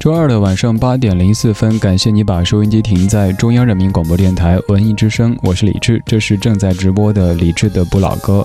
[0.00, 8.42] 周二的晚上八点零四分，感谢你把收音机停在中央人民广播电台文艺之声，我是李志，这是正在直播的李志的不老歌。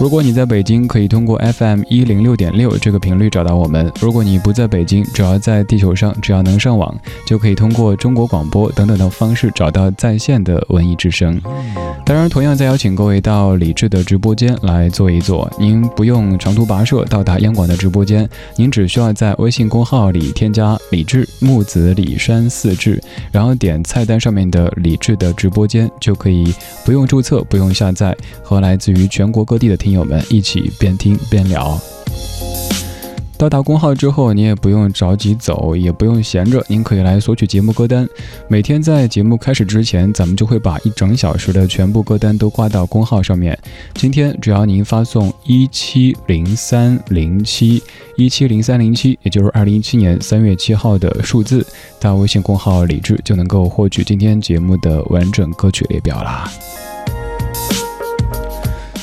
[0.00, 11.38] 如果你在北京，可以通过 FM 一零六点六这个频率找到我们；如果你不在北京，只要在地球上，只要能上网，就可以通过中国广播等等的方式找到在线的文艺之声。
[12.06, 20.78] 当然，同样再邀请各位到李志的直播间来坐一坐，您不用长途跋涉到达央广的直播间，您只需要在微信公号里添加。
[20.90, 22.98] 李智木子李山四志，
[23.30, 26.54] 然后点菜单上面的李智的直播间，就可以
[26.86, 31.76] 不用注册，不用下载，和来自于全国各地的听朋友们一起边听边聊。
[33.36, 38.08] 到达公号之后，你也不用着急走，也不用闲着，您可以来索取节目歌单。
[38.46, 43.58] 每天在节目开始之前，咱们就会把一整小时的全部歌单都挂到公号上面。
[43.94, 47.82] 今天只要您发送一七零三零七
[48.16, 51.66] 一七零三零七，也就是二零一七年三月七号的数字，
[51.98, 56.48] 到微信公号李智就能够获取今天节目的完整歌曲列表啦。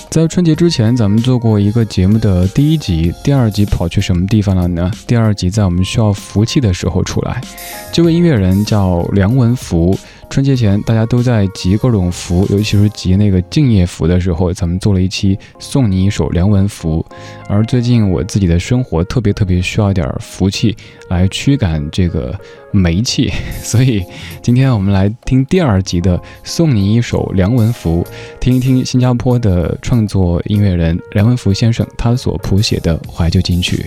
[0.09, 4.89] 在春节之前，咱们做过一个节目的第一集，第二集跑去什么地方了呢？
[5.05, 7.39] 第二集在我们需要福气的时候出来。
[7.93, 9.97] 这位音乐人叫梁文福。
[10.29, 17.05] 春节前，大家都在集各种福，尤其是集那个敬业福的时候，咱们做了一期送你一首梁文福。
[17.47, 20.75] 而最近我自己的生活特别特别需要点福气
[21.09, 22.37] 来驱赶这个
[22.71, 23.31] 煤气，
[23.63, 24.03] 所以
[24.41, 28.05] 今天我们来听第二集的送你一首梁文福，
[28.39, 33.85] 听一听新加坡的创作音乐人梁文福先生他所谱写的怀旧金曲。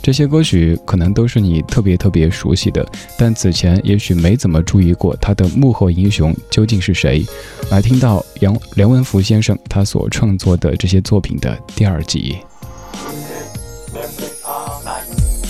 [0.00, 2.86] 这些歌曲可能都是你特别特别熟悉的，
[3.18, 7.26] 但此前也许没怎么注意过他的幕后英雄究竟是谁。
[7.70, 12.38] 来听到杨梁文福先生他所创作的这些作品的第二集，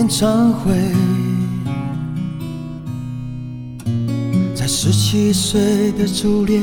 [0.00, 0.72] 演唱会，
[4.54, 6.62] 在十七岁的初恋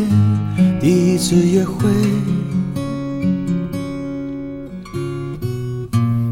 [0.81, 1.87] 第一次约会，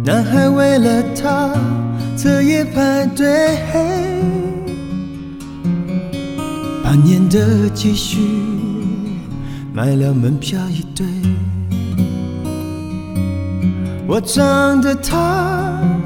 [0.04, 1.54] 男孩为了她
[2.18, 3.56] 彻夜排队，
[6.84, 8.18] 半年的积蓄
[9.72, 11.06] 买了门票一对。
[14.08, 15.75] 我唱得他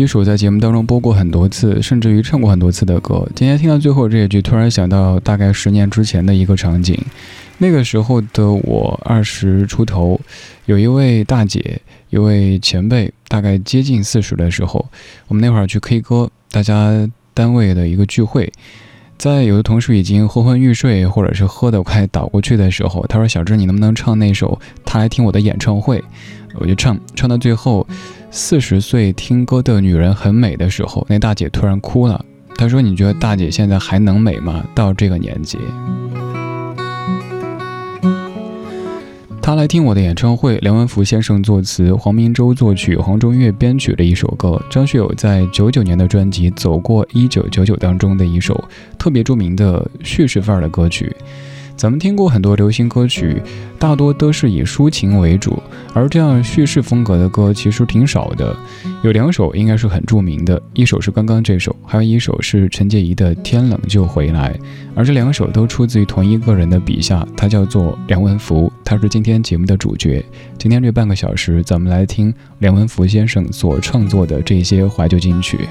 [0.00, 3.28] 一首在节目当中播过很多次，甚至于唱过很多次的歌。
[3.34, 6.98] 今天听到最后这一句，突然想到大概十年之前的一个场景。
[7.58, 10.18] 那个时候的我二十出头，
[10.64, 14.86] 有一位大姐，一位前辈，大概接近四十的时候，
[15.28, 18.50] 我们那会儿去 K 歌，大家单位的一个聚会。
[19.18, 25.98] 在有的同事已经昏昏欲睡，或者是喝得快倒过去的时候，他说：“小志，你能不能唱那首《他来听我的演唱会》？”
[26.58, 27.86] 我就唱，唱到最后，
[28.32, 32.24] 四十岁听歌的女人很美的时候，那大姐突然哭了。
[32.54, 34.64] 她说：“你觉得大姐现在还能美吗？
[34.74, 35.58] 到这个年纪？”
[39.42, 44.62] 他来听我的演唱会，梁文福先生作词，黄明洲作曲，黄中岳编曲的一首歌。
[44.70, 48.62] 张学友在九九年的专辑《走过一九九九》当中的一首
[48.96, 51.10] 特别著名的叙事范儿的歌曲。
[51.80, 53.42] 咱们听过很多流行歌曲，
[53.78, 55.58] 大多都是以抒情为主，
[55.94, 58.54] 而这样叙事风格的歌其实挺少的。
[59.02, 64.52] 有两首应该是很著名的，一首是刚刚这首，还有一首是陈洁仪的《天冷就回来》，
[64.94, 70.22] 而这两首都出自于同一个人的笔下，他叫做梁文福，他是今天节目的主角。
[70.58, 75.66] 今天这半个小时，咱们来听梁文福先生所创作的这些怀旧金曲。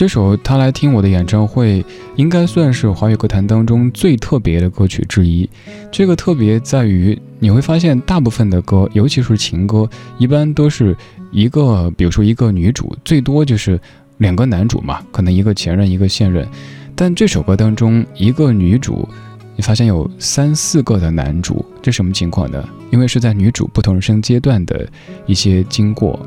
[0.00, 1.84] 这首他来听我的演唱会，
[2.16, 5.46] 应该算是华语歌坛当中最特别的歌曲之一。
[5.92, 9.86] 这个特别在于，你会发现大部分的歌，尤其是情歌，
[10.16, 10.96] 一般都是
[11.30, 13.78] 一个，比如说一个女主，最多就是
[14.16, 16.48] 两个男主嘛，可能一个前任，一个现任。
[16.96, 19.06] 但这首歌当中，一个女主，
[19.54, 22.66] 你发现有三四个的男主，这什么情况呢？
[22.90, 24.88] 因为是在女主不同人生阶段的
[25.26, 26.18] 一些经过。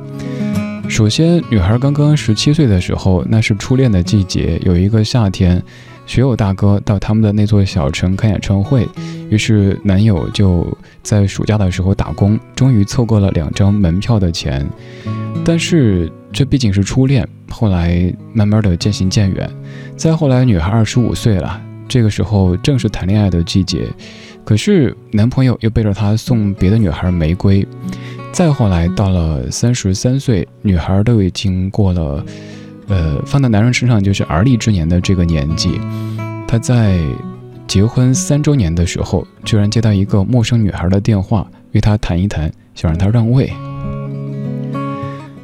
[0.90, 4.60] 首先，女孩刚刚十七岁的时候，那是初恋的季节。
[4.64, 5.62] 有一个夏天，
[6.06, 8.88] 学友大哥到他们的那座小城开演唱会，
[9.30, 10.66] 于是男友就
[11.02, 14.68] 在暑假的时候打工，终于凑够了两张门票的钱。
[15.44, 19.50] 但是这毕竟是初恋，后来慢慢的渐行渐远。
[19.96, 23.88] 再后来，女孩二十五岁了，这个时候正是谈恋爱的季节，
[24.46, 27.66] 可是男朋友又背着她送别的女孩玫瑰。
[28.34, 32.26] 再后来，到了三十三岁，女孩都已经过了，
[32.88, 35.80] 呃，放到男人身上就是而立之年的这个年纪。
[36.48, 37.00] 她在
[37.68, 43.54] 结婚三周年的时候，居然接到一个陌生女孩的电话，约她谈一谈，想让她让位。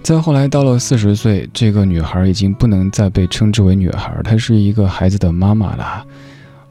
[0.01, 6.03] 再后来，到了四十岁，这个女孩已经不能再被称之为女孩，她是一个孩子的妈妈了。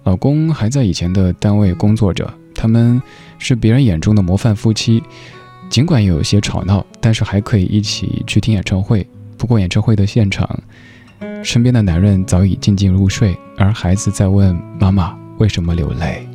[0.02, 3.00] 老公还在以前的单位工作着，他们
[3.38, 5.00] 是别人眼中的模范夫妻。
[5.68, 9.06] 尽管有些吵闹，但是还可以一起去听演唱会。
[9.37, 10.48] 不过演唱会的现场，
[11.44, 16.26] 身边的男人早已静静入睡，而孩子在问妈妈为什么流泪。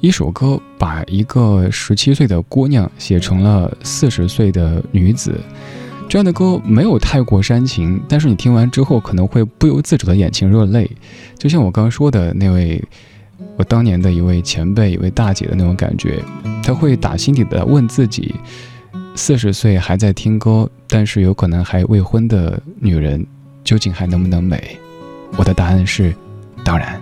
[0.00, 5.40] 一首歌把一个十七岁的姑娘写成了四十岁的女子，
[6.08, 10.88] 这样的歌没有太过煽情，但是你听完之后可能会不由自主的眼睛热泪，
[11.38, 12.80] 就像我刚刚说的那位。
[13.56, 16.22] 我当年的一位前辈一位大姐的那种感觉
[16.62, 18.34] 她会打心底的问自己
[19.14, 23.26] 四十岁还在听歌但是有可能还未婚的女人
[23.64, 24.76] 究竟还能不能美？
[25.36, 26.14] 我的答案是
[26.64, 27.00] 当然。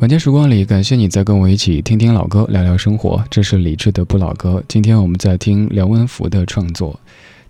[0.00, 4.62] 晚间时光里感谢你在跟我一起听听老歌聊聊生活这是理智的不老歌。
[4.66, 6.98] 今天我们在听梁文福的创作。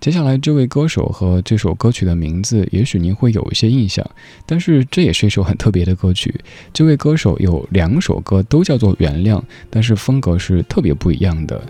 [0.02, 4.04] 接下来这位歌手和这首歌曲的名字，也许您会有一些印象，
[4.44, 6.34] 但是这也是一首很特别的歌曲。
[6.72, 9.38] 这位歌手有两首歌都叫做《原谅》，
[9.70, 11.62] 但是风格是特别不一样的。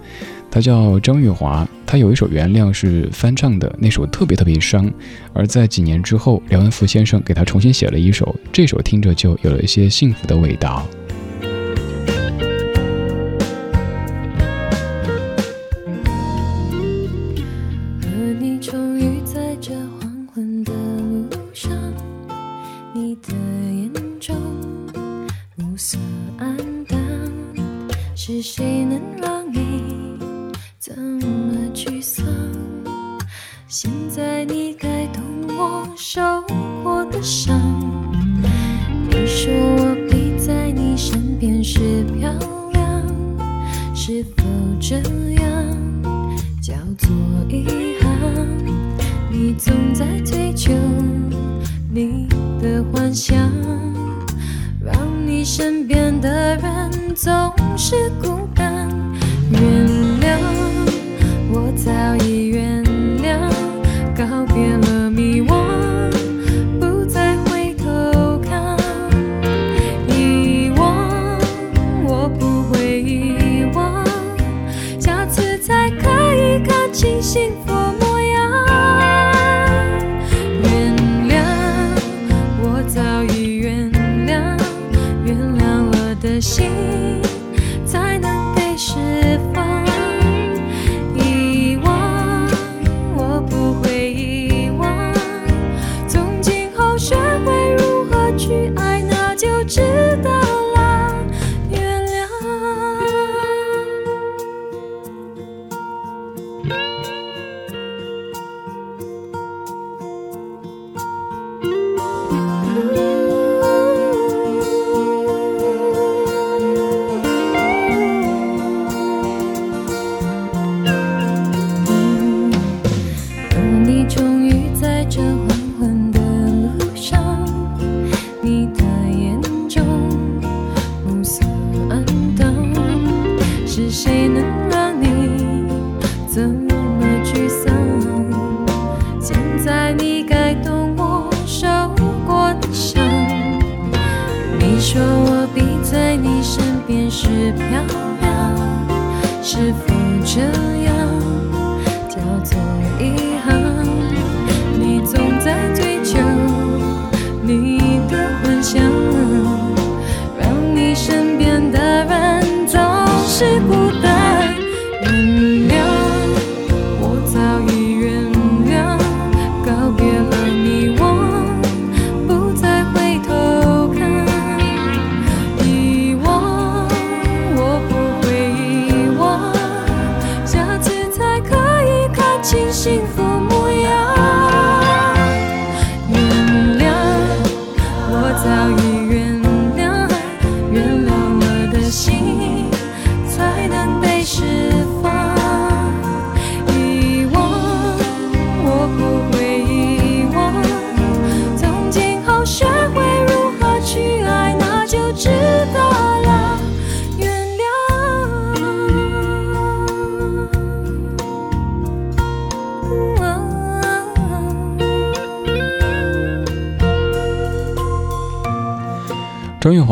[0.50, 4.90] 他叫张玉华，他有一首《原谅》是翻唱的，那首特别特别伤。
[5.34, 10.88] 而在几年之后，梁文福先生给他重新写了一首，这首听着就有了一些幸福的味道。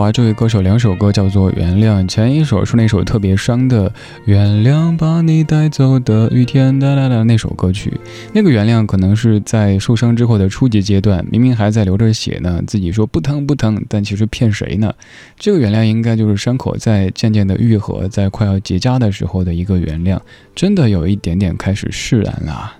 [0.00, 3.90] 华这位歌手两首歌叫做《原谅》，前一首是那首特别伤的
[4.24, 7.92] 《原谅把你带走的雨天》哒哒哒那首歌曲。
[8.32, 14.90] 那个原谅可能是在受伤之后的初级阶段，明明还在流着血呢，自己说不疼不疼，但其实骗谁呢？
[15.38, 20.18] 这个原谅应该就是伤口在渐渐的愈合，在快要结痂的时候的一个原谅，
[20.54, 22.72] 真的有一点点开始释然了。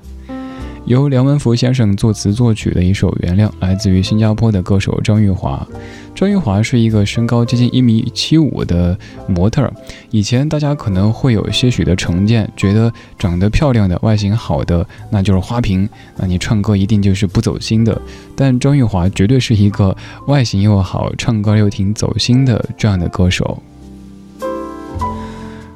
[0.87, 5.65] 由梁文福先生作词作曲的一首《原谅》，来自于新加坡的歌手张玉华。
[6.15, 9.73] 张玉华是一个身高接近一米七五的模特儿。
[10.11, 18.01] 以前大家可能会有些许的成见，觉得长得漂亮的、外形好的，那就是花瓶，那你唱歌一定就是不走心的。
[18.35, 19.97] 但张玉华绝对是一个
[20.27, 23.63] 外形又好、唱歌又挺走心的这样的歌手。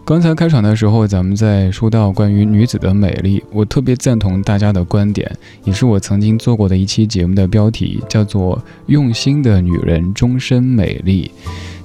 [0.07, 5.35] 刚才开场的时候，咱们在说到关于女子的美丽，我特别赞同大家的观点，
[5.65, 11.31] 也是我曾经做过的一期节目的标题，叫做“用心的女人终身美丽”。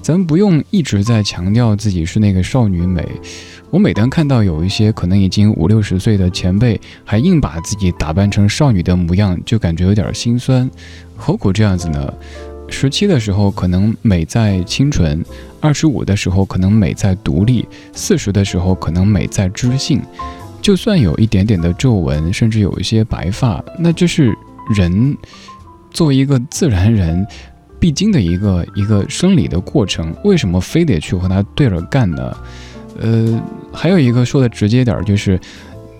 [0.03, 3.07] 咱们不用一直在强调自己是那个少女美。
[3.69, 10.69] 我每当看到有一些可能已经五六十岁的前辈，还硬把自己打扮成少女的模样，就感觉有点心酸。
[11.15, 12.13] 何苦这样子呢？
[12.69, 15.23] 十七的时候可能美在清纯，
[15.59, 20.01] 二十五的时候可能美在独立，四十的时候可能美在知性。
[20.61, 24.33] 就算有一点点的皱纹，甚至有一些白发，那这是
[24.75, 25.17] 人
[25.89, 27.25] 作为一个自然人
[27.79, 30.13] 必经的一个一个生理的过程。
[30.23, 32.37] 为什么非得去和他对着干呢？
[32.99, 35.39] 呃，还有一个说的直接点，就是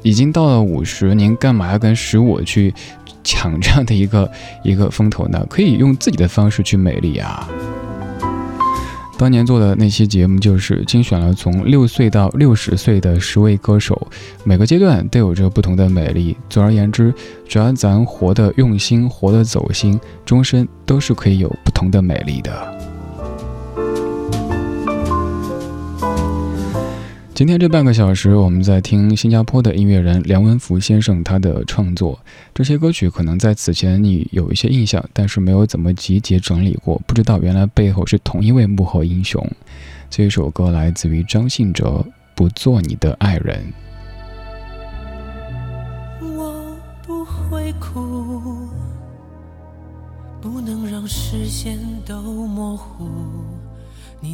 [0.04, 2.74] 已经到了五十，您干嘛要跟十五去
[3.24, 4.30] 抢这样的一个
[4.64, 5.46] 一个风头呢？
[5.50, 7.48] 可以用自己的方式去美丽啊。
[9.18, 14.08] 当年做的那期节目，就是精选了从六岁到六十岁的十位歌手，
[14.46, 16.38] 每个阶段都有着不同的美丽。
[16.50, 17.14] 总而言之，
[17.46, 22.99] 只要咱活得用心，活得走心，终身都是可以有不同的美丽的。
[27.40, 32.20] 今天这半个小时，我们在听新加坡的音乐人梁文福先生他的创作。
[32.54, 39.42] 这些歌曲可能在此前你有一些印象，但是没有怎么集结整理过，不知道原来背后是同一位幕后英雄。
[40.10, 42.06] 这一首歌来自于张信哲，
[42.36, 43.64] 《不做你的爱人》。
[46.36, 46.76] 我
[47.08, 48.68] 不会哭，
[50.42, 53.08] 不能让视线都模糊。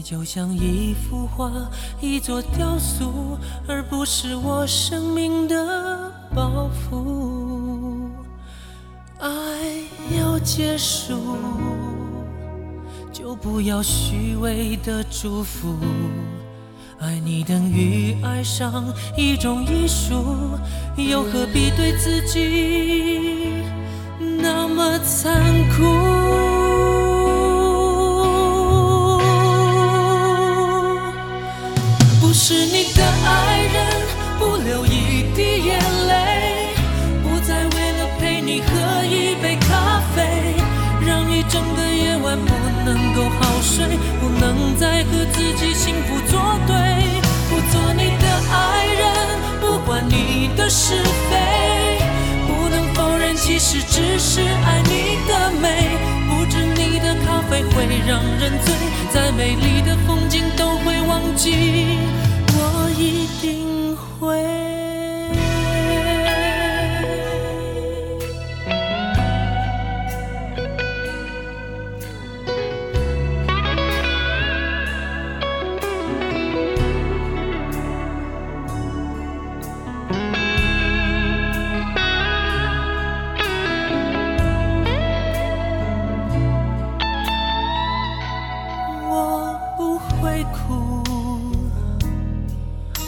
[0.06, 1.52] 就像一幅画，
[2.00, 8.08] 一座雕塑，而不是我生命的包袱。
[9.18, 9.32] 爱
[10.16, 11.16] 要结束，
[13.12, 15.76] 就不要虚伪的祝福。
[17.00, 20.14] 爱你等于爱上一种艺术，
[20.98, 23.64] 又何必对自己
[24.40, 25.42] 那么残
[25.76, 26.45] 酷？
[43.66, 43.84] 睡，
[44.22, 46.76] 不能再和自己幸福作对，
[47.50, 49.04] 不做你的爱人，
[49.60, 50.94] 不管你的是
[51.30, 52.00] 非，
[52.48, 55.90] 不能否认其实只是爱你的美，
[56.30, 58.74] 不止你的咖啡会让人醉，
[59.12, 61.98] 再美丽的风景都会忘记。
[62.54, 64.75] 我一定会。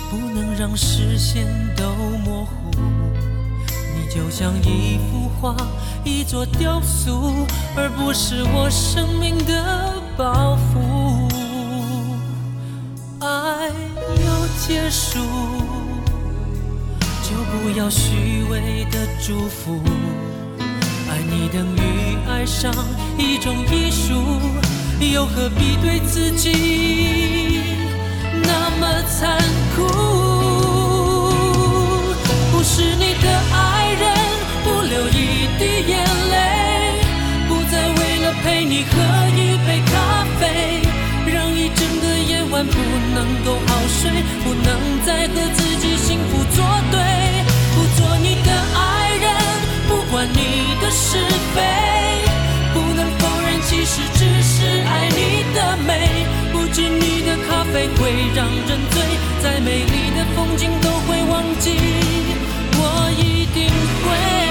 [0.09, 1.83] 不能让视线都
[2.23, 2.71] 模糊，
[3.95, 5.55] 你就像一幅画，
[6.03, 11.27] 一座雕塑，而不是我生命的包袱。
[13.19, 15.19] 爱要结束，
[17.21, 19.81] 就不要虚伪的祝福。
[21.09, 22.73] 爱你等于爱上
[23.17, 24.13] 一种艺术，
[25.13, 27.46] 又何必对自己
[28.79, 29.37] 么残
[29.75, 29.85] 酷？
[32.51, 34.05] 不是你的爱人，
[34.63, 35.97] 不留一滴眼
[36.31, 36.35] 泪，
[37.47, 38.25] 不再为了。
[38.43, 38.91] 陪你喝
[39.35, 40.81] 一杯咖啡，
[41.25, 42.77] 让一整个夜晚不
[43.13, 44.09] 能够好睡，
[44.43, 44.67] 不能
[45.05, 46.97] 再和自己幸福作对，
[47.73, 49.25] 不做你的爱人，
[49.87, 51.17] 不管你的是
[51.53, 51.57] 非，
[52.73, 54.55] 不能否认其实只是
[54.87, 57.36] 爱你的美，不止你的
[57.73, 59.01] 飞会让人醉，
[59.41, 61.71] 再美丽的风景都会忘记，
[62.73, 64.46] 我一定会。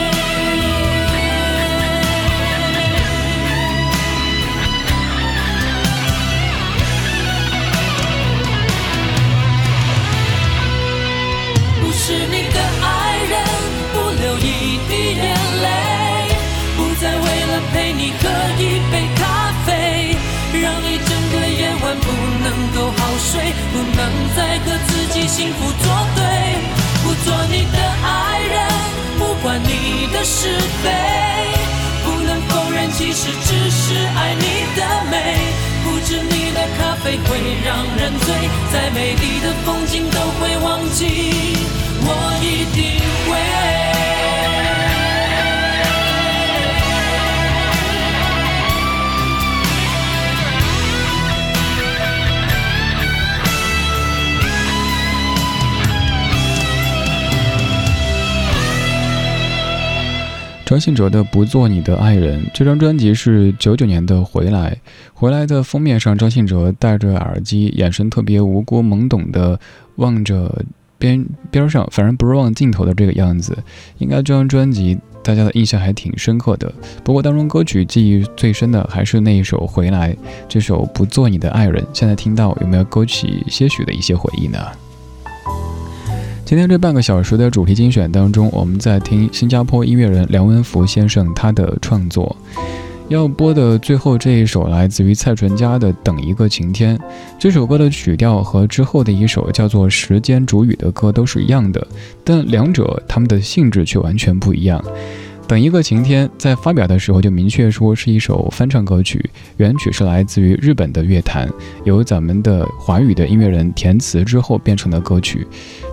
[23.72, 24.00] 不能
[24.34, 26.22] 再和自己幸福作对，
[27.02, 28.54] 不做你的爱人，
[29.18, 30.90] 不管你的是非，
[32.04, 35.14] 不能否认其实只是爱你的美，
[35.84, 38.34] 不止你的咖啡会让人醉，
[38.72, 41.56] 再美丽的风景都会忘记。
[42.08, 43.75] 我一定会。
[60.66, 64.70] 张信哲的《不做你的爱人》这张专辑是九九年的《回来》，
[65.14, 69.60] 《回来》的封面上，张信哲戴着耳机，眼神特别无辜懵懂的
[69.94, 70.64] 望着
[70.98, 73.56] 边边上，反正不是望镜头的这个样子。
[73.98, 76.74] 应该这张专辑大家的印象还挺深刻的。
[77.04, 80.12] 不过当中歌曲记忆最深的还是那一首《回来》，
[80.48, 84.58] 这首《不做你的爱人》，现在听到有没有勾起些许的一些回忆呢？
[86.46, 92.36] 今天这半个小时的主题精选当中，我们在听新加坡音乐人梁文福先生他的创作。
[93.08, 96.96] 要播的最后这一首来自于蔡淳佳的《等一个晴天》。
[97.36, 101.84] 这首歌的曲调和之后的一首叫做《时间煮雨》的歌都是一样的，
[102.22, 104.80] 但两者他们的性质却完全不一样。
[105.48, 109.24] 等一个晴天，在发表的时候就明确说是一首翻唱歌曲，
[109.58, 111.48] 原曲是来自于日本的乐坛，
[111.84, 115.46] 由咱们的华语的音乐人填词之后变成的歌曲。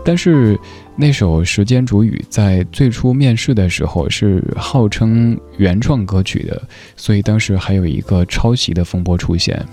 [0.03, 0.59] 但是
[0.95, 6.59] 那首《时间煮雨》在最初面世的时候是号称原创歌曲的，
[6.95, 9.63] 所以当时还有一个抄袭的风波出现。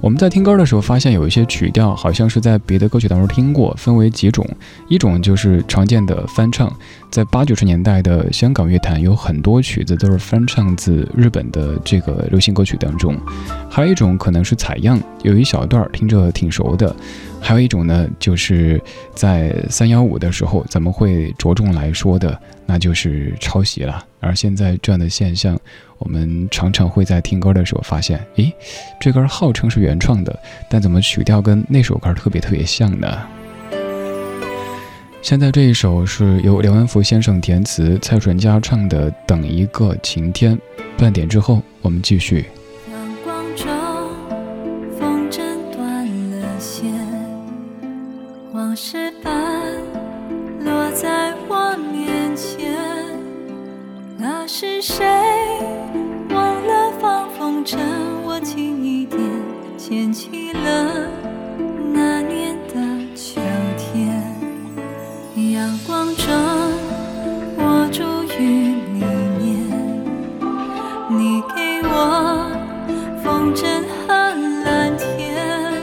[0.00, 4.46] 我们在听歌的时候，发现有一些曲调好像是在别的歌曲当中听过，分为几种。
[4.88, 6.72] 一种就是常见的翻唱，
[7.10, 13.18] 在八九十年代的香港乐坛有很多曲子都是翻唱自日本的这个流行歌曲当中。
[13.68, 16.94] 还有一种可能是采样，有一小段听着挺熟的。
[17.40, 18.80] 还有一种呢，就是
[19.14, 24.04] 在三幺五的时候，咱们会着重来说的，那就是抄袭了。
[24.20, 25.58] 而现在这样的现象，
[25.98, 28.52] 我们常常会在听歌的时候发现，诶，
[29.00, 33.18] 这歌号称是原创的，但怎么曲调跟那首歌特别特别像呢？
[35.22, 40.56] 现在这一首是由梁文福先生填词，蔡淳佳唱的《等一个晴天》。
[40.96, 42.46] 半点之后，我们继续。
[57.66, 57.76] 着
[58.24, 59.20] 我近一点，
[59.76, 61.10] 捡起了
[61.92, 62.74] 那年的
[63.12, 63.40] 秋
[63.76, 64.22] 天。
[65.52, 66.32] 阳光中，
[67.58, 68.04] 我住
[68.38, 69.02] 于里
[69.40, 69.44] 面。
[71.10, 72.46] 你给我
[73.24, 73.66] 风筝
[74.06, 74.14] 和
[74.64, 75.82] 蓝天，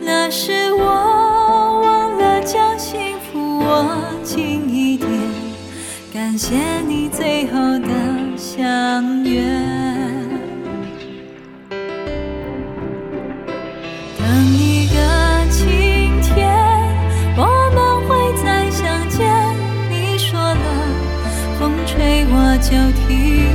[0.00, 5.10] 那是我忘了将幸福握紧一点。
[6.10, 7.88] 感谢你最后的
[8.34, 9.75] 相约。
[23.08, 23.45] 笑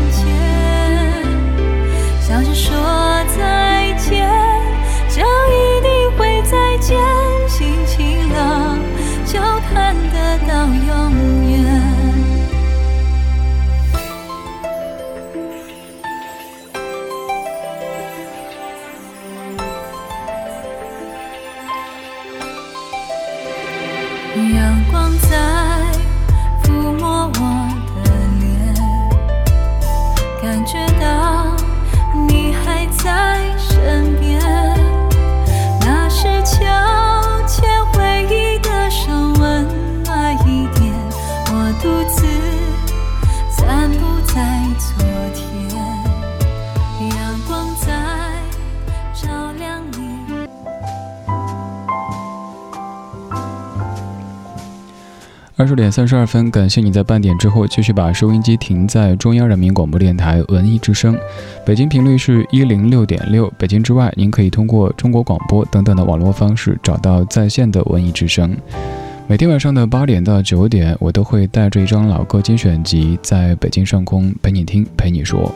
[55.62, 61.16] 二十点三十二分，感谢你在半点之后继续把收音机停在中央人民广播电台文艺之声，
[61.64, 63.48] 北京频率是一零六点六。
[63.60, 68.58] 北京之外，您可以通过中国广播等等的网络方式找到在线的文艺之声。
[69.28, 75.54] 每天晚上的八点到九点，我都会带着一张老歌精选集，在北京上空陪你听，陪你说。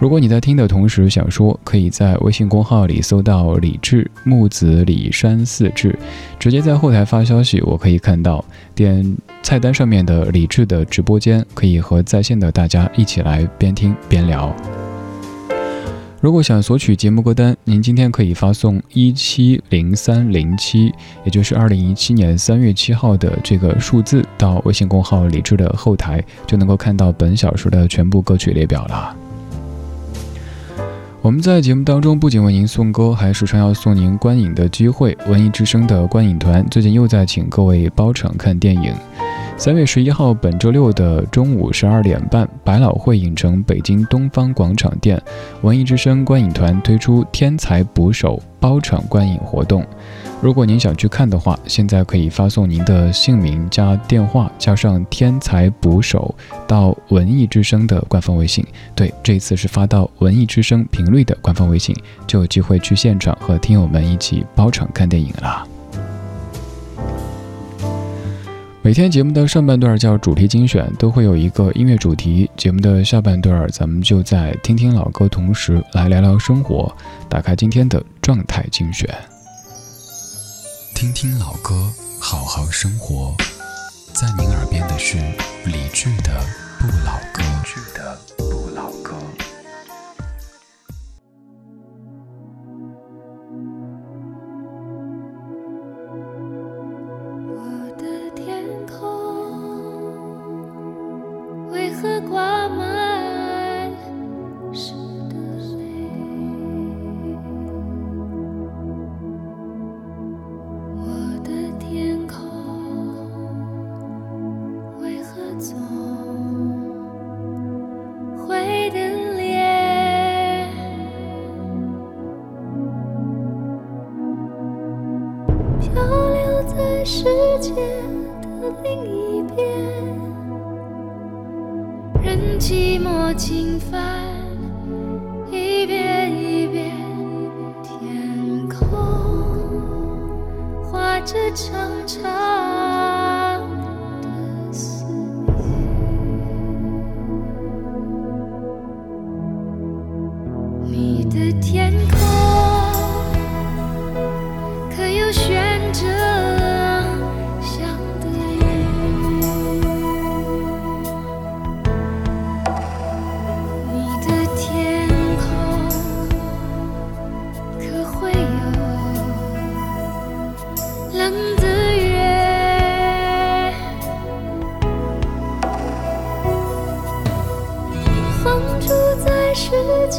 [0.00, 5.98] 如果你在听的同时想说，可以在微信公号里搜到“李志木子李山四志”，
[6.38, 8.44] 直接在后台发消息，我可以看到。
[8.76, 14.54] 点菜单上面的李志的直播间，可以和在线的大家一起来边听边聊。
[16.20, 20.92] 如果想索取节目歌单，您今天可以发送一七零三零七，
[21.24, 29.16] 也就是二零一七年三月七号的这个数字，到微信公号李志的后台，就能够看到本小时的全部歌曲列表了。
[31.28, 35.14] 我们在节目当中不仅为您送歌，还时常要送您观影的机会。
[35.26, 38.94] 文艺之声的观影团最近又在请各位包场看电影。
[39.58, 45.20] 三月十一号，本周六的中午十二点半，百老汇影城北京东方广场店，
[45.60, 49.84] 文艺之声观影团推出“天才捕手”包场观影活动。
[50.40, 56.32] 如果您想去看的话，现在可以发送您的姓名加电话加上“天才捕手”
[56.64, 58.64] 到文艺之声的官方微信。
[58.94, 61.92] 对，这一次是发到文艺之声频率的官方微信，
[62.24, 65.66] 就有机会去现场和听友们一起包场看电影了。
[68.80, 72.48] 每天节目的上半段叫主题精选，都会有一个音乐主题。
[72.56, 76.90] 节目的下半段，咱们就在听听老歌，同时来聊聊生活。
[77.28, 79.12] 打开今天的状态精选，
[80.98, 83.32] 听听老歌，好好生活。
[84.12, 85.16] 在您耳边的是
[85.64, 86.44] 理智的
[86.80, 87.40] 不老歌。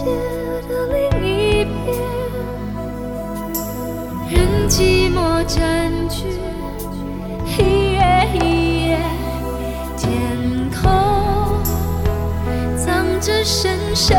[0.03, 0.05] 界
[0.67, 1.88] 的另一边，
[4.29, 5.57] 任寂寞占
[6.09, 6.39] 据。
[13.41, 14.15] 深深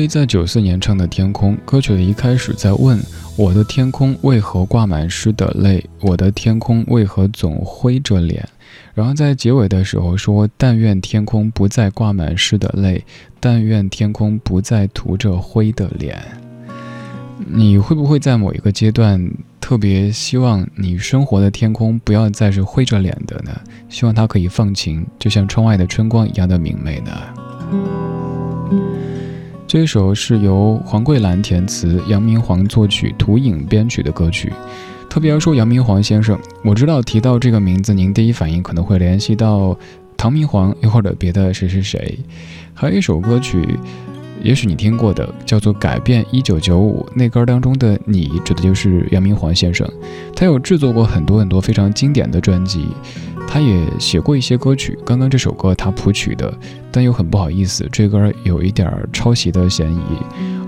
[0.00, 2.98] 菲在九四年唱的《天空》歌曲的一开始在问
[3.36, 5.84] ：“我的天空为何挂满湿的泪？
[6.00, 8.48] 我的天空为何总灰着脸？”
[8.94, 13.04] 然后在结尾的时候说：“但愿天空不再挂满湿的泪，
[13.40, 16.18] 但愿天空不再涂着灰的脸。”
[17.46, 23.50] 你会不会在某一个阶段特别希望你生活的天空不要再是灰着脸的呢？
[23.90, 27.12] 希望它可以放晴，就像窗外的春光一样的明媚呢？
[29.72, 34.52] 这首是由黄桂兰填词，杨明煌作曲，涂影编曲的歌曲。
[35.08, 39.78] 特别要说杨明煌先生，我知道提到这个名字，您第一反应可能会联系到
[40.16, 42.18] 唐明皇，又或者别的谁谁谁。
[42.74, 43.64] 还有一首歌曲，
[44.42, 49.88] 也许你听过的，叫做《改变一九九五》，那歌当中的你，指的就是杨明煌先生。
[50.34, 52.88] 他有制作过很多很多非常经典的专辑，
[53.52, 54.96] 他也写过一些歌曲。
[55.04, 56.56] 刚刚这首歌他谱曲的，
[56.92, 60.00] 但又很不好意思，这歌有一点抄袭的嫌疑。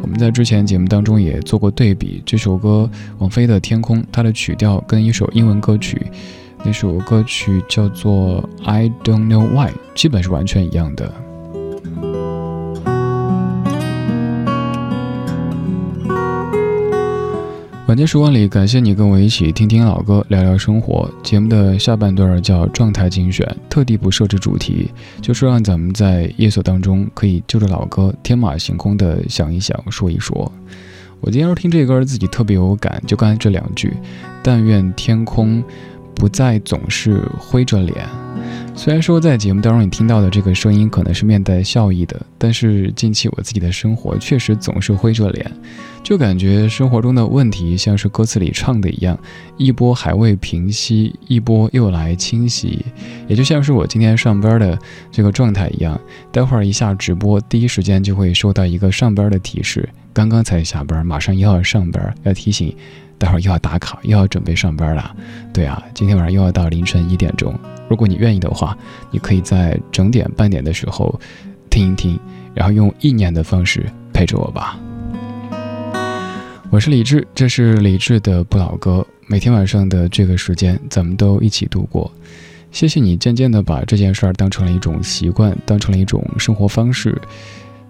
[0.03, 6.05] 我们在之前节目当中也做过对比，这首歌王菲的《天空》，它的曲调跟一首英文歌曲，
[6.65, 11.32] 那首歌曲叫做《I Don't Know Why》，基本是完全一样的。
[17.89, 21.11] 晚间时光里，感谢你跟我一起听听老歌，聊聊生活。
[21.21, 24.89] 节目的下半段叫状态精选，特地不设置主题，
[25.21, 30.51] 就是让咱们在夜色当中可以就着老歌天马行空的想一想，说一说。
[31.21, 33.93] 我今天要听这歌自己特别有感，就刚才这两句：
[34.45, 35.63] 但愿天空
[36.15, 38.07] 不再总是灰着脸。
[38.75, 45.53] 虽然说在节目当中你听到的这个声音可能是面带笑意的，但是近期我自己的生活确实总是灰着脸，
[46.03, 49.17] 就感觉生活中的问题像是歌词里唱的一样，
[49.57, 52.85] 一波还未平息，一波又来侵袭，
[53.29, 54.77] 也就像是我今天上班的
[55.13, 56.01] 这个状态一样，
[56.33, 62.75] 待会儿一下直播，第一时间就会收到一个上班的提示，刚刚才下班，马上又要上班，要提醒。
[63.23, 65.15] 待会儿又要打卡，又要准备上班了。
[65.53, 67.55] 对啊，今天晚上又要到凌晨一点钟。
[67.89, 68.77] 如果你愿意的话，
[69.13, 71.21] 你可以在整点半点的时候
[71.71, 72.19] 听一听，
[72.53, 74.77] 然后用意念的方式陪着我吧。
[76.69, 79.07] 我是李志，这是李志的不老歌。
[79.29, 82.11] 每天晚上的这个时间，咱们都一起度过。
[82.73, 87.17] 谢谢你渐渐的把这件事儿当成了一种习惯，当成了一种生活方式。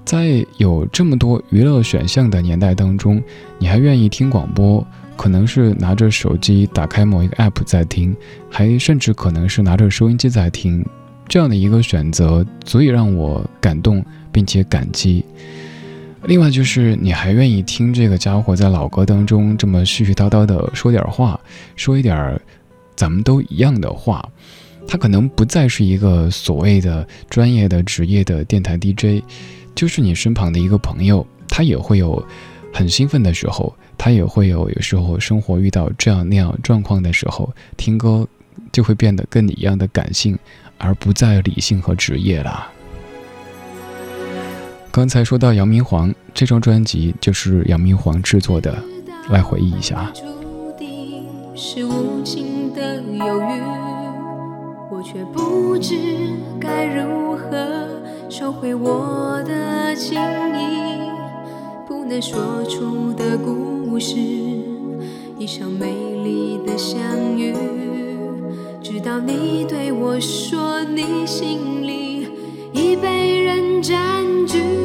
[0.04, 3.22] 在有这么多娱乐选项的年代当中，
[3.58, 4.86] 你还愿意听广播？
[5.16, 8.16] 可能是拿着手机打开某一个 app 在听，
[8.50, 10.84] 还甚至可能是拿着收音机在听，
[11.28, 15.24] 这样的一个选择足以让我感动并且感激。
[16.24, 21.38] 另外就是你还愿意听这个家伙在老歌当中这么絮絮叨叨的说点话，
[21.74, 22.40] 说一点
[22.94, 24.28] 咱们都一样的话。
[24.86, 29.22] 他可能不再是一个所谓的专业的职业的电台 DJ，
[29.74, 32.24] 就是你身旁的一个朋友，他也会有
[32.72, 33.74] 很兴奋的时候。
[33.98, 38.26] 他也会有有时候生活遇到这样那样状况的时候，听歌
[38.72, 40.36] 就会变得跟你一样的感性，
[40.76, 42.66] 而不再理性和职业了。
[44.90, 48.82] 刚才说到杨明煌这张专辑就是杨明煌制作的，
[49.28, 50.12] 来回忆一下。
[51.54, 53.60] 是无情的犹豫，
[54.90, 55.94] 我却不知
[56.58, 57.88] 该如何
[58.28, 61.21] 收回我的情意，
[62.12, 63.38] 的说出的。
[63.38, 64.16] 故事，
[65.38, 65.86] 一场美
[66.22, 66.98] 丽的相
[67.38, 67.54] 遇，
[68.82, 72.28] 直到你对我说，你心里
[72.74, 73.96] 已被人占
[74.46, 74.81] 据。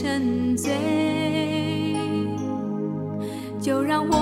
[0.00, 0.70] 沉醉。
[3.60, 4.19] 就让我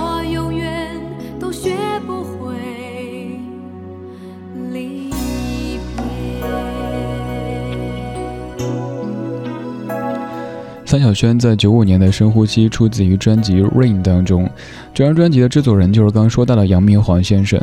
[11.09, 14.47] 晓萱在九五年的《深呼吸》出自于专辑《Rain》当中，
[14.93, 17.59] 这张专辑的制作人就是刚刚说到的杨明煌先生。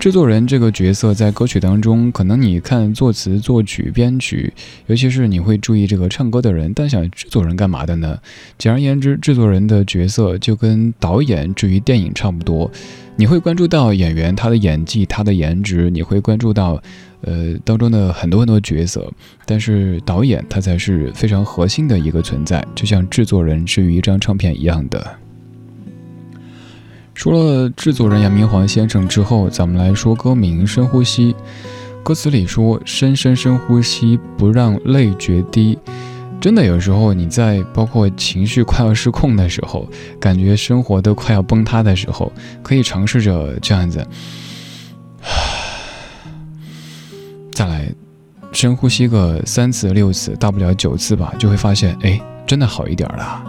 [0.00, 4.50] 制作人这个角色在歌曲当中，可能你看作词、作曲、编曲，
[4.86, 8.18] 尤其是你会注意这个唱歌的人，但想制作人干嘛的呢？
[8.56, 12.70] 简而言之，制作人的角色就跟导演至于电影差不多，
[13.16, 16.82] 你会关注到演员他的演技、他的颜值，你会关注到。
[17.22, 19.10] 呃，当中的很多很多角色，
[19.44, 25.04] 但是导演他才是非常核心的一个存在，就像制作人至于一张唱片一样的。
[27.14, 31.32] 说了制作人杨明煌先生之后，咱们来说歌名《深呼吸》。
[32.02, 35.76] 歌词里说：“深深深呼吸，不让泪决堤。”
[36.38, 39.88] 真的，有时候你在包括情绪快要失控的时候，
[40.20, 42.30] 感觉生活都快要崩塌的时候，
[42.62, 44.06] 可以尝试着这样子。
[47.56, 47.90] 再来，
[48.52, 53.42] 深呼吸个三次、六次，大不了九次吧，就会发现，哎，真的好一点了。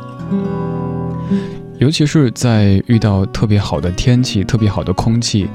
[1.77, 5.49] 尤其是在遇到特别好的天气、特别好的空气，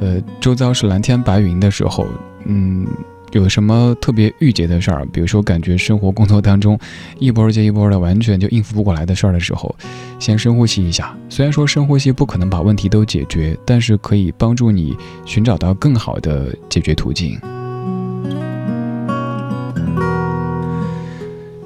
[0.00, 2.06] 呃，周遭是蓝天白云的时候，
[2.46, 2.86] 嗯，
[3.32, 6.80] 有什么特别郁结的事儿，比如说感觉生活工作当中
[7.18, 9.76] 一波接一波的，完全就应付不过来的事儿的时候，
[10.18, 11.14] 先深呼吸一下。
[11.28, 14.96] 虽然说深呼吸不可能把问题都解决，但是可以帮助你
[15.26, 17.38] 寻找到更好的解决途径。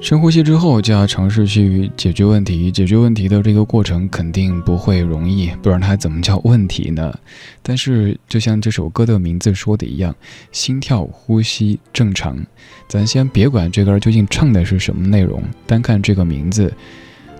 [0.03, 2.69] 深呼吸之后，就要尝试去解决问题。
[2.69, 7.17] 解决问题的这个过程肯定不会容易，不然它怎么叫问题呢？
[7.61, 10.13] 但是，就像这首歌的名字说的一样，
[10.51, 12.37] 心跳、呼吸正常。
[12.85, 16.73] 咱先别管这歌究竟唱的是什么内容，单看这个名字，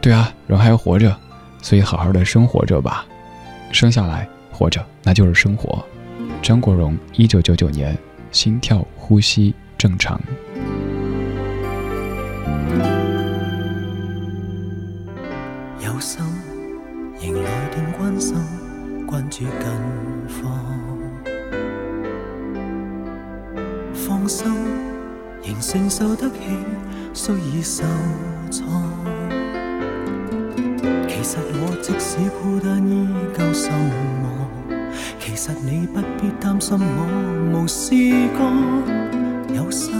[0.02, 1.14] 对啊，人还活着，
[1.62, 3.06] 所以好好的生活着吧。
[3.74, 5.84] 生下来活着，那就是生活。
[6.42, 7.98] 张国荣，一九九九年，
[8.32, 10.18] 心跳、呼吸正常。
[15.84, 16.24] 有心，
[17.20, 18.38] 仍來電關心，
[19.06, 19.50] 關注近
[20.30, 20.40] 況。
[23.94, 24.48] 放心，
[25.44, 26.38] 仍承受得起，
[27.14, 27.84] 雖已受
[28.50, 28.82] 创。
[31.10, 33.70] 其實我即使孤單，依舊心
[34.22, 34.26] 忙。
[35.20, 39.92] 其實你不必擔心我無事幹，有心。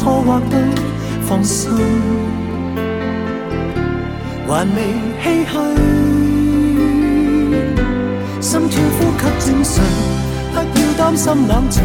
[0.00, 0.58] 錯或对。
[1.30, 1.70] 放心，
[4.48, 4.82] 還未
[5.22, 5.52] 唏噓，
[8.40, 9.70] 心跳呼吸正常，
[10.52, 11.84] 不要擔心冷場，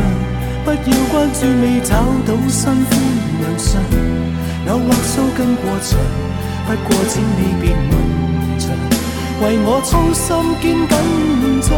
[0.66, 0.76] 不要
[1.14, 1.94] 關注未找
[2.26, 2.90] 到新欢
[3.40, 3.70] 良相，
[4.68, 5.88] 偶或騷跟過場，
[6.66, 7.94] 不過請你別問
[8.58, 8.66] 長，
[9.44, 10.26] 為我操心
[10.60, 10.92] 兼緊
[11.62, 11.70] 張，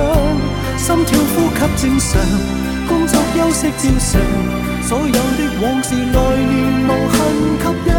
[0.78, 2.08] 心跳呼吸正常，
[2.88, 4.08] 工作休息正常，
[4.88, 5.20] 所有的
[5.62, 6.54] 往事来年
[6.88, 7.20] 无痕
[7.60, 7.92] 吸引，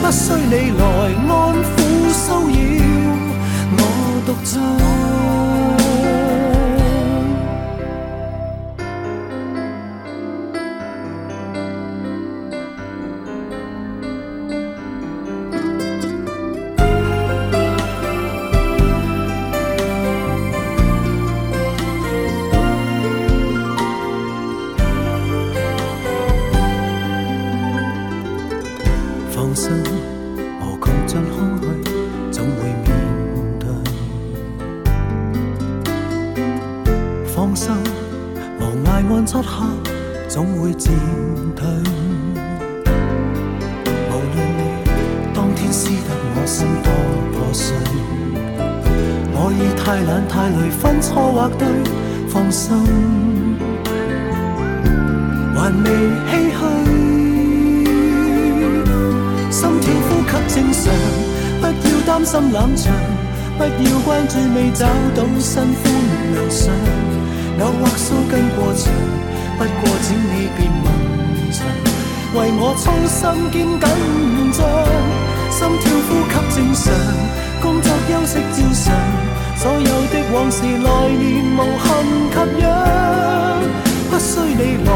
[0.00, 0.82] 不需你来
[1.28, 1.30] 安
[1.62, 1.76] 抚
[2.10, 2.56] 骚扰，
[3.76, 3.80] 我
[4.24, 4.91] 独唱。
[29.34, 29.72] 放心
[30.60, 31.64] 无惧尽空虚，
[32.30, 32.86] 总会面
[33.58, 33.66] 对。
[37.26, 37.72] 放心，
[38.60, 39.66] 无涯岸漆黑，
[40.28, 40.92] 总会渐
[41.56, 41.66] 退。
[44.10, 44.60] 无论你
[45.34, 45.94] 当天撕得
[46.36, 46.92] 我心多
[47.32, 47.74] 破碎，
[49.32, 51.66] 我已太懒太累分错或对，
[52.28, 52.76] 放心，
[55.54, 55.90] 还未
[56.28, 56.60] 唏嘘
[59.62, 60.82] 心跳呼吸正常，
[61.60, 62.92] 不要担心冷场，
[63.56, 64.84] 不要关注未找
[65.14, 65.82] 到新欢
[66.34, 66.74] 良相，
[67.60, 68.92] 偶或须跟过场，
[69.56, 70.84] 不过请你别问
[71.52, 71.62] 长，
[72.34, 73.86] 为我操心兼紧
[74.50, 74.58] 张，
[75.48, 76.84] 心跳呼吸正常，
[77.62, 78.84] 工作休息照常，
[79.58, 81.22] 所有的往事来年
[81.54, 81.86] 无憾
[82.34, 82.66] 吸引，
[84.10, 84.90] 不需你来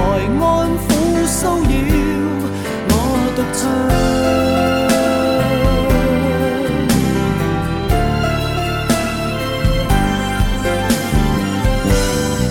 [0.45, 0.45] 安
[0.83, 0.91] 抚
[1.25, 1.71] 骚扰。
[3.37, 3.71] 独唱，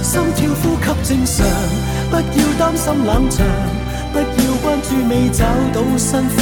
[0.03, 0.85] 心跳呼吸。
[1.03, 1.45] 正常，
[2.09, 2.21] 不要
[2.57, 3.45] 担心冷场，
[4.11, 4.23] 不要
[4.63, 6.35] 关注未找到新欢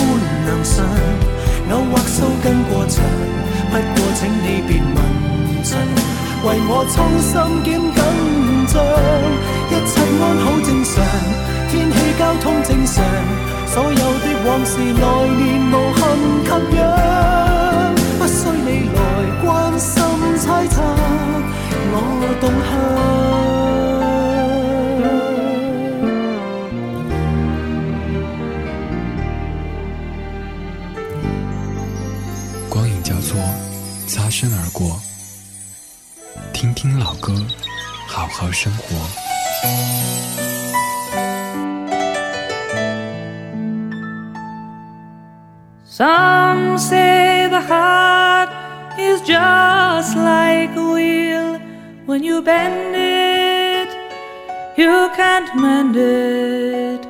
[0.46, 0.86] 良相，
[1.70, 3.04] 偶或须跟过场，
[3.72, 4.98] 不过请你别问
[5.64, 5.72] 长，
[6.46, 7.32] 为我操心
[7.66, 7.92] 兼紧
[8.68, 8.74] 张，
[9.70, 9.92] 一切
[10.22, 10.94] 安好正常，
[11.70, 13.04] 天气交通正常，
[13.74, 16.23] 所有的往事来年无憾。
[49.26, 51.60] Just like a wheel.
[52.06, 53.90] When you bend it,
[54.78, 57.06] you can't mend it.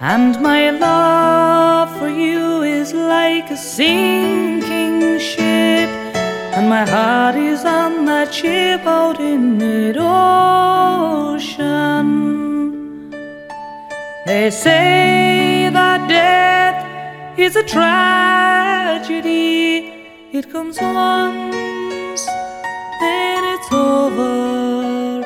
[0.00, 5.90] And my love for you is like a sinking ship
[6.54, 11.62] and my heart is on that ship out in mid ocean.
[14.26, 16.84] They say that death
[17.38, 18.32] is a tragedy,
[20.32, 22.24] it comes once,
[23.00, 25.20] then it's over.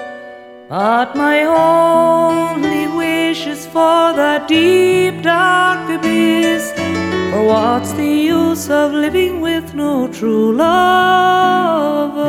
[0.68, 6.72] But my only wish is for that deep, dark abyss
[7.30, 12.26] For what's the use of living with no true lover?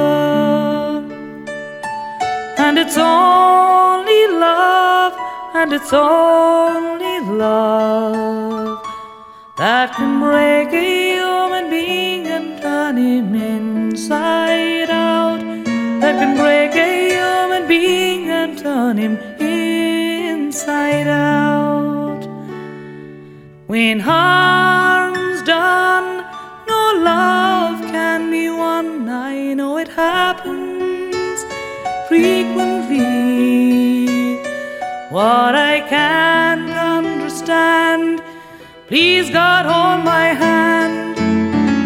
[2.59, 5.13] And it's only love,
[5.55, 8.79] and it's only love
[9.57, 12.16] that can break a human being
[16.07, 22.23] That can break a human being and turn him inside out.
[23.67, 26.23] When harm's done,
[26.65, 26.81] no
[27.11, 29.09] love can be won.
[29.09, 31.43] I know it happens
[32.07, 33.07] frequently.
[35.09, 38.23] What I can't understand,
[38.87, 41.17] please God hold my hand.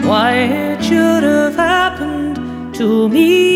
[0.05, 2.35] Why it should have happened
[2.75, 3.50] to me.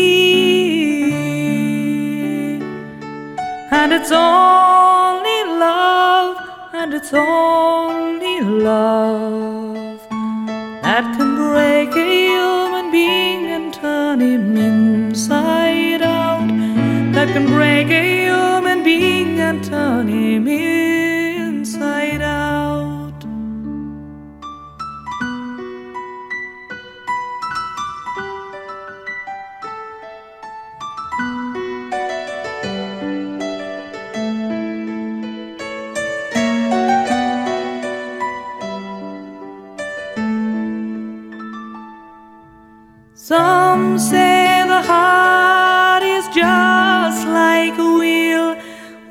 [3.86, 6.36] And it's only love
[6.72, 10.00] and it's only love
[10.82, 16.48] that can break a human being and turn him inside out.
[17.14, 20.95] That can break a human being and turn him inside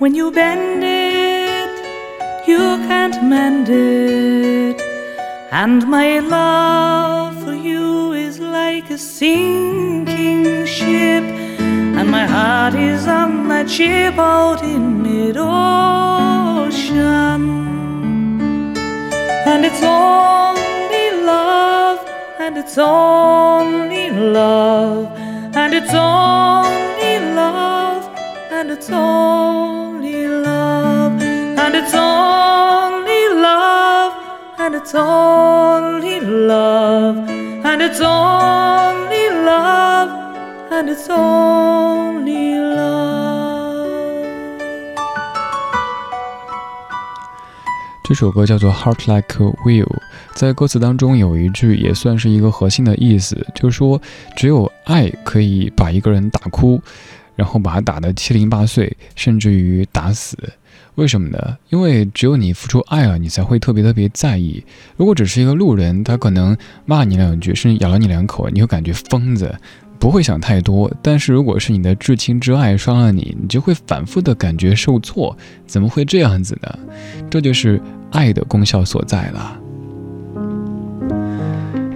[0.05, 4.79] When you bend it, you can't mend it.
[5.49, 11.23] And my love for you is like a sinking ship.
[11.97, 16.93] And my heart is on that ship out in mid ocean.
[19.51, 25.07] And it's only love, and it's only love,
[25.55, 28.03] and it's only love,
[28.51, 29.84] and it's only
[31.75, 34.13] and it's only love,
[34.57, 37.17] and it's only love,
[37.65, 40.09] and it's only love,
[40.71, 42.95] and it's only love.
[48.05, 49.83] 这首歌叫做《Heart Like a Wheel》，
[50.33, 54.01] 在歌词当中有一句也算是一个核心的意思，就是说
[54.37, 56.81] 只有爱可以把一个人打哭，
[57.35, 60.37] 然后把他打得七零八碎，甚至于打死。
[60.95, 61.57] 为什么呢？
[61.69, 64.63] 因为只有你付出爱了，你才会特别特别在意。
[64.97, 69.53] 如果只是一个路人，他可能骂你两句，甚至咬了你两口，你会感觉疯子。
[69.97, 75.35] 不会想太多，但是如果是你的至亲之爱伤了你，你就会反复的感觉受挫。
[75.65, 76.79] 怎么会这样子呢？
[77.29, 77.81] 这就是
[78.11, 79.59] 爱的功效所在了。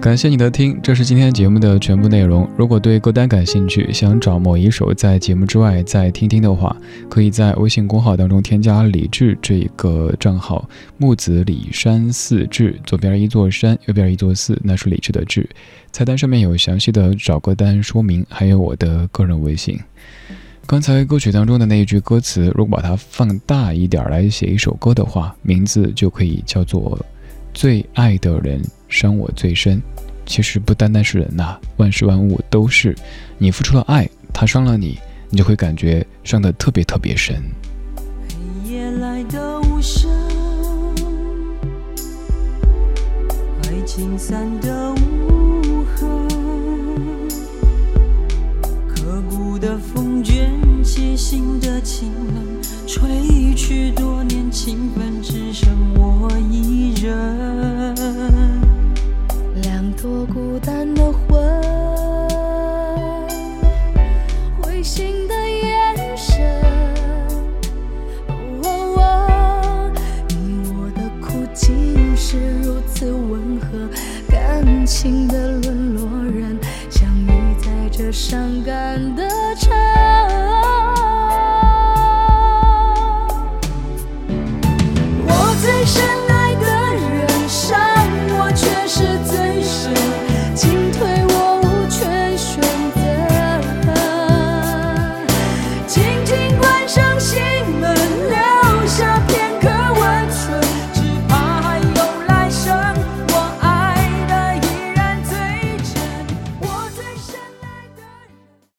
[0.00, 2.48] 感谢你的听，这是今天节目的全部内容。
[2.56, 6.74] 如果对歌单感兴趣，想找某一首在节目之外再听听的话，
[7.10, 15.46] 可以在微信公号当中添加李志这个账号，木子李山寺志，左边一座山，右边一座寺，那是李志的志。
[15.92, 19.78] 菜单上面有详细的找歌单说明，还有我的个人微信。
[20.66, 26.98] 刚才歌曲当中的那一句歌词，如果把它放大一点来写一首歌的话，名字就可以叫做
[27.52, 29.78] 《最爱的人伤我最深》。
[30.26, 32.94] 其实不单单是人呐，万事万物都是。
[33.38, 37.42] 你付出了爱，他伤了你，你就会感觉伤得特别特别深。
[38.28, 40.08] 黑夜来的无声，
[43.64, 46.28] 爱情散的无痕，
[48.86, 50.52] 刻骨的风卷
[50.84, 57.96] 起心的清冷，吹去多年情分，只剩我一人。
[60.02, 61.38] 多孤单的魂
[64.58, 66.40] 灰心的眼神。
[68.62, 69.92] 喔
[70.30, 73.90] 你我的苦竟是如此温和
[74.26, 79.28] 感情的沦落人相遇在这伤感的